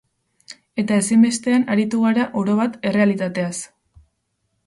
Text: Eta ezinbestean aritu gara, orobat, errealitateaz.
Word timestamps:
Eta 0.83 0.95
ezinbestean 1.01 1.65
aritu 1.75 2.01
gara, 2.07 2.25
orobat, 2.43 2.79
errealitateaz. 2.93 3.53